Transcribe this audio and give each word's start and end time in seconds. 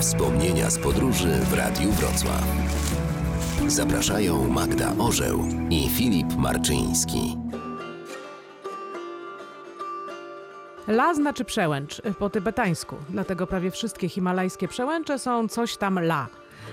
Wspomnienia 0.00 0.70
z 0.70 0.78
podróży 0.78 1.28
w 1.28 1.52
Radiu 1.52 1.90
Wrocław. 1.92 2.44
Zapraszają 3.66 4.48
Magda 4.48 4.92
Orzeł 4.98 5.44
i 5.70 5.88
Filip 5.88 6.36
Marczyński. 6.36 7.36
La 10.88 11.14
znaczy 11.14 11.44
przełęcz 11.44 12.02
po 12.18 12.30
tybetańsku, 12.30 12.96
dlatego 13.08 13.46
prawie 13.46 13.70
wszystkie 13.70 14.08
himalajskie 14.08 14.68
przełęcze 14.68 15.18
są 15.18 15.48
coś 15.48 15.76
tam 15.76 15.98
la. 15.98 16.26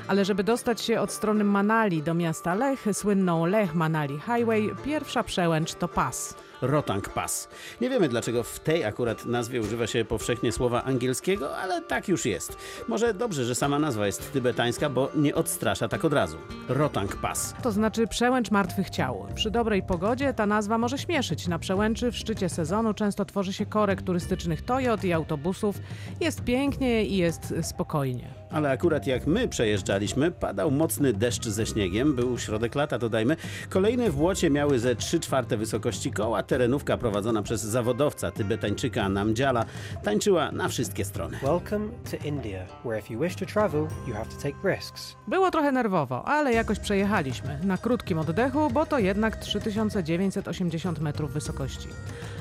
Ale 0.08 0.26
żeby 0.26 0.44
dostać 0.44 0.82
się 0.82 1.02
od 1.02 1.12
strony 1.12 1.44
Manali 1.44 2.04
do 2.04 2.14
miasta 2.14 2.56
Lech, 2.56 2.86
słynną 2.94 3.46
Lech 3.46 3.76
Manali 3.76 4.20
Highway, 4.20 4.72
pierwsza 4.86 5.24
przełęcz 5.24 5.74
to 5.74 5.88
pas. 5.88 6.36
Rotang 6.62 7.10
Pass. 7.10 7.50
Nie 7.82 7.90
wiemy 7.90 8.10
dlaczego 8.10 8.44
w 8.44 8.60
tej 8.60 8.86
akurat 8.86 9.26
nazwie 9.26 9.62
używa 9.62 9.88
się 9.88 10.06
powszechnie 10.06 10.52
słowa 10.52 10.84
angielskiego, 10.84 11.58
ale 11.58 11.82
tak 11.82 12.08
już 12.08 12.26
jest. 12.26 12.58
Może 12.88 13.14
dobrze, 13.14 13.46
że 13.46 13.56
sama 13.56 13.80
nazwa 13.80 14.06
jest 14.06 14.34
tybetańska, 14.34 14.90
bo 14.90 15.10
nie 15.16 15.36
odstrasza 15.36 15.88
tak 15.88 16.06
od 16.06 16.14
razu. 16.14 16.38
Rotang 16.70 17.16
Pass. 17.16 17.56
To 17.64 17.72
znaczy 17.72 18.08
przełęcz 18.08 18.52
martwych 18.52 18.90
ciał. 18.90 19.28
Przy 19.36 19.52
dobrej 19.52 19.84
pogodzie 19.84 20.34
ta 20.34 20.46
nazwa 20.46 20.78
może 20.78 20.98
śmieszyć. 20.98 21.48
Na 21.48 21.60
przełęczy 21.60 22.12
w 22.12 22.18
szczycie 22.18 22.50
sezonu 22.50 22.94
często 22.94 23.26
tworzy 23.26 23.54
się 23.54 23.66
korek 23.66 24.02
turystycznych 24.02 24.62
Toyot 24.62 25.04
i 25.04 25.14
autobusów. 25.14 25.80
Jest 26.20 26.44
pięknie 26.44 27.06
i 27.06 27.18
jest 27.18 27.54
spokojnie. 27.62 28.28
Ale 28.52 28.70
akurat 28.72 29.08
jak 29.08 29.28
my 29.28 29.48
przejeżdżaliśmy, 29.48 30.32
padał 30.32 30.72
mocny 30.72 31.14
deszcz 31.14 31.46
ze 31.48 31.66
śniegiem, 31.66 32.16
był 32.16 32.38
środek 32.38 32.76
lata, 32.76 32.98
dodajmy. 33.00 33.36
Kolejne 33.70 34.12
w 34.12 34.16
błocie 34.16 34.50
miały 34.50 34.80
ze 34.80 34.96
3 34.96 35.20
czwarte 35.20 35.58
wysokości 35.58 36.12
koła. 36.12 36.44
Terenówka 36.54 36.98
prowadzona 36.98 37.44
przez 37.44 37.62
zawodowca 37.62 38.32
tybetańczyka 38.32 39.10
Namdziala 39.10 39.66
tańczyła 40.04 40.52
na 40.52 40.68
wszystkie 40.68 41.06
strony. 41.06 41.38
Welcome 41.44 41.88
to 42.12 42.28
India, 42.28 42.66
where 42.86 43.00
if 43.00 43.14
you 43.14 43.20
wish 43.20 43.36
to 43.36 43.46
travel, 43.46 43.88
you 44.08 44.14
have 44.14 44.26
to 44.26 44.36
take 44.42 44.56
risks. 44.76 45.16
Było 45.28 45.52
trochę 45.52 45.72
nerwowo, 45.72 46.26
ale 46.28 46.54
jakoś 46.54 46.80
przejechaliśmy. 46.80 47.60
Na 47.64 47.78
krótkim 47.78 48.20
oddechu, 48.20 48.70
bo 48.70 48.86
to 48.86 49.00
jednak 49.00 49.36
3980 49.38 51.00
metrów 51.00 51.34
wysokości. 51.34 51.88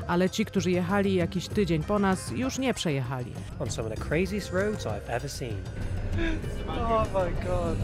Ale 0.07 0.31
ci, 0.31 0.45
którzy 0.45 0.71
jechali 0.71 1.15
jakiś 1.15 1.49
tydzień 1.49 1.83
po 1.83 1.99
nas, 1.99 2.31
już 2.31 2.59
nie 2.59 2.75
przejechali. 2.75 3.33
On 3.61 3.71
some 3.71 3.89
of 3.89 3.95
the 3.95 4.05
craziest 4.05 4.53
roads 4.53 4.87
I've 4.87 5.09
ever 5.09 5.31
seen. 5.31 5.57
Oh 6.69 7.05
my 7.15 7.31
god. 7.47 7.77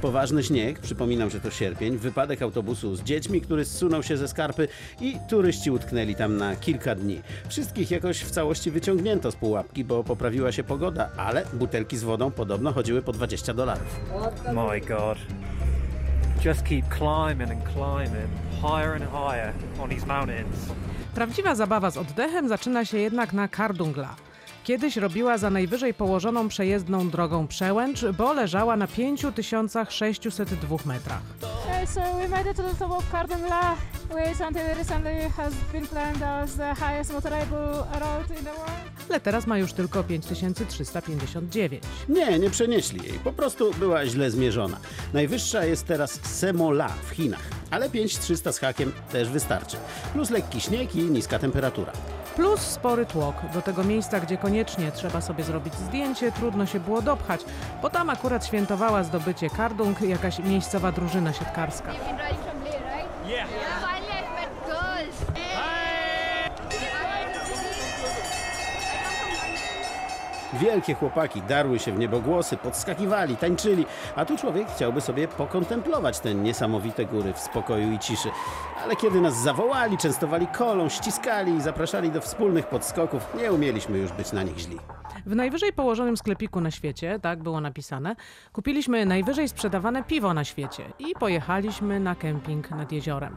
Poważny 0.00 0.42
śnieg, 0.42 0.78
przypominam, 0.78 1.30
że 1.30 1.40
to 1.40 1.50
sierpień, 1.50 1.98
wypadek 1.98 2.42
autobusu 2.42 2.96
z 2.96 3.02
dziećmi, 3.02 3.40
który 3.40 3.64
zsunął 3.64 4.02
się 4.02 4.16
ze 4.16 4.28
skarpy 4.28 4.68
i 5.00 5.16
turyści 5.28 5.70
utknęli 5.70 6.14
tam 6.14 6.36
na 6.36 6.56
kilka 6.56 6.94
dni. 6.94 7.20
Wszystkich 7.48 7.90
jakoś 7.90 8.20
w 8.20 8.30
całości 8.30 8.70
wyciągnięto 8.70 9.30
z 9.30 9.36
pułapki, 9.36 9.84
bo 9.84 10.04
poprawiła 10.04 10.52
się 10.52 10.64
pogoda, 10.64 11.08
ale 11.16 11.44
butelki 11.52 11.96
z 11.96 12.04
wodą 12.04 12.30
podobno 12.30 12.72
chodziły 12.72 13.02
po 13.02 13.12
20 13.12 13.54
dolarów. 13.54 14.00
My 14.46 14.80
god. 14.80 15.18
Just 16.44 16.62
keep 16.62 16.84
climbing 16.88 17.50
and 17.50 17.64
climbing, 17.64 18.28
higher 18.60 18.92
and 18.92 19.04
higher 19.04 19.52
on 19.82 19.90
these 19.90 20.06
mountains. 20.06 20.56
Prawdziwa 21.14 21.54
zabawa 21.54 21.90
z 21.90 21.96
oddechem 21.96 22.48
zaczyna 22.48 22.84
się 22.84 22.98
jednak 22.98 23.32
na 23.32 23.48
Kardungla. 23.48 24.16
Kiedyś 24.64 24.96
robiła 24.96 25.38
za 25.38 25.50
najwyżej 25.50 25.94
położoną 25.94 26.48
przejezdną 26.48 27.10
drogą 27.10 27.46
przełęcz, 27.46 28.04
bo 28.18 28.32
leżała 28.32 28.76
na 28.76 28.86
5602 28.86 30.76
metrach. 30.84 31.22
So 31.86 32.00
we 32.00 32.28
made 32.28 32.50
it 32.50 32.56
to 32.56 32.62
the 32.62 32.74
top 32.74 32.90
of 32.92 33.10
Cardamla, 33.10 33.76
which 34.10 34.40
until 34.48 34.74
recently 34.76 35.28
has 35.36 35.54
been 35.72 35.86
claimed 35.86 36.22
as 36.22 36.56
the 36.56 36.74
highest 36.74 37.12
motorable 37.12 37.72
road 38.00 38.30
in 38.30 38.44
the 38.44 38.52
world. 38.52 38.70
Ale 39.08 39.20
teraz 39.20 39.46
ma 39.46 39.58
już 39.58 39.72
tylko 39.72 40.04
5359. 40.04 41.82
Nie, 42.08 42.38
nie 42.38 42.50
przenieśli 42.50 43.02
jej, 43.08 43.18
po 43.18 43.32
prostu 43.32 43.74
była 43.74 44.06
źle 44.06 44.30
zmierzona. 44.30 44.76
Najwyższa 45.12 45.64
jest 45.64 45.86
teraz 45.86 46.20
Semola 46.22 46.88
w 46.88 47.10
Chinach, 47.10 47.42
ale 47.70 47.90
5300 47.90 48.52
z 48.52 48.58
hakiem 48.58 48.92
też 49.12 49.28
wystarczy. 49.28 49.76
Plus 50.12 50.30
lekki 50.30 50.60
śnieg 50.60 50.96
i 50.96 51.02
niska 51.02 51.38
temperatura. 51.38 51.92
Plus 52.40 52.60
spory 52.60 53.06
tłok. 53.06 53.34
Do 53.54 53.62
tego 53.62 53.84
miejsca, 53.84 54.20
gdzie 54.20 54.36
koniecznie 54.36 54.92
trzeba 54.92 55.20
sobie 55.20 55.44
zrobić 55.44 55.74
zdjęcie, 55.74 56.32
trudno 56.32 56.66
się 56.66 56.80
było 56.80 57.02
dopchać, 57.02 57.40
bo 57.82 57.90
tam 57.90 58.10
akurat 58.10 58.46
świętowała 58.46 59.02
zdobycie 59.02 59.50
Kardung 59.50 60.00
jakaś 60.00 60.38
miejscowa 60.38 60.92
drużyna 60.92 61.32
siatkarska. 61.32 61.92
Wielkie 70.52 70.94
chłopaki 70.94 71.42
darły 71.42 71.78
się 71.78 71.92
w 71.92 71.98
niebogłosy, 71.98 72.56
podskakiwali, 72.56 73.36
tańczyli, 73.36 73.86
a 74.16 74.24
tu 74.24 74.36
człowiek 74.36 74.68
chciałby 74.68 75.00
sobie 75.00 75.28
pokontemplować 75.28 76.20
te 76.20 76.34
niesamowite 76.34 77.06
góry 77.06 77.32
w 77.32 77.38
spokoju 77.38 77.92
i 77.92 77.98
ciszy. 77.98 78.28
Ale 78.84 78.96
kiedy 78.96 79.20
nas 79.20 79.42
zawołali, 79.42 79.98
częstowali 79.98 80.46
kolą, 80.46 80.88
ściskali 80.88 81.54
i 81.54 81.60
zapraszali 81.62 82.10
do 82.10 82.20
wspólnych 82.20 82.66
podskoków, 82.66 83.34
nie 83.42 83.52
umieliśmy 83.52 83.98
już 83.98 84.12
być 84.12 84.32
na 84.32 84.42
nich 84.42 84.58
źli. 84.58 84.76
W 85.26 85.34
najwyżej 85.34 85.72
położonym 85.72 86.16
sklepiku 86.16 86.60
na 86.60 86.70
świecie, 86.70 87.18
tak 87.22 87.42
było 87.42 87.60
napisane, 87.60 88.16
kupiliśmy 88.52 89.06
najwyżej 89.06 89.48
sprzedawane 89.48 90.04
piwo 90.04 90.34
na 90.34 90.44
świecie 90.44 90.84
i 90.98 91.14
pojechaliśmy 91.14 92.00
na 92.00 92.14
kemping 92.14 92.70
nad 92.70 92.92
jeziorem. 92.92 93.36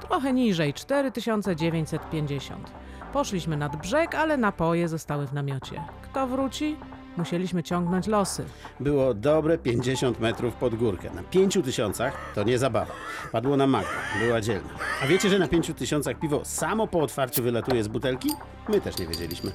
Trochę 0.00 0.32
niżej, 0.32 0.74
4950. 0.74 2.72
Poszliśmy 3.12 3.56
nad 3.56 3.76
brzeg, 3.76 4.14
ale 4.14 4.36
napoje 4.36 4.88
zostały 4.88 5.26
w 5.26 5.32
namiocie. 5.32 5.82
Kto 6.02 6.26
wróci? 6.52 6.76
Musieliśmy 7.16 7.62
ciągnąć 7.62 8.06
losy. 8.06 8.44
Było 8.80 9.14
dobre 9.14 9.58
50 9.58 10.20
metrów 10.20 10.54
pod 10.54 10.74
górkę. 10.74 11.10
Na 11.14 11.22
5 11.22 11.58
tysiącach 11.64 12.32
to 12.34 12.42
nie 12.42 12.58
zabawa. 12.58 12.92
Padło 13.32 13.56
na 13.56 13.66
Magdę, 13.66 13.90
była 14.20 14.40
dzielna. 14.40 14.68
A 15.02 15.06
wiecie, 15.06 15.28
że 15.28 15.38
na 15.38 15.48
5 15.48 15.72
tysiącach 15.76 16.18
piwo 16.18 16.44
samo 16.44 16.86
po 16.86 17.00
otwarciu 17.00 17.42
wylatuje 17.42 17.84
z 17.84 17.88
butelki? 17.88 18.28
My 18.68 18.80
też 18.80 18.98
nie 18.98 19.06
wiedzieliśmy. 19.06 19.52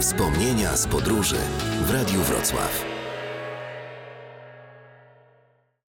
Wspomnienia 0.00 0.76
z 0.76 0.86
podróży 0.86 1.36
w 1.86 1.90
Radiu 1.90 2.20
Wrocław. 2.20 2.99